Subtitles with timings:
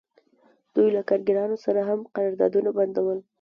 [0.75, 3.19] دوی له کارګرانو سره هم قراردادونه بندول